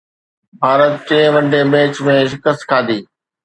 [0.61, 2.99] ڀارت ٽئين one day match ۾ شڪست کاڌي